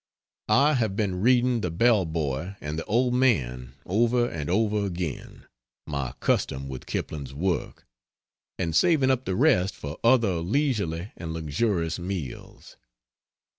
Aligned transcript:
I 0.49 0.73
have 0.73 0.95
been 0.95 1.21
reading 1.21 1.61
"The 1.61 1.69
Bell 1.69 2.05
Buoy" 2.05 2.55
and 2.59 2.79
"The 2.79 2.85
Old 2.85 3.13
Men" 3.13 3.73
over 3.85 4.27
and 4.27 4.49
over 4.49 4.83
again 4.83 5.45
my 5.85 6.13
custom 6.19 6.67
with 6.67 6.87
Kipling's 6.87 7.35
work 7.35 7.85
and 8.57 8.75
saving 8.75 9.11
up 9.11 9.25
the 9.25 9.35
rest 9.35 9.75
for 9.75 9.99
other 10.03 10.37
leisurely 10.37 11.11
and 11.17 11.33
luxurious 11.33 11.99
meals. 11.99 12.77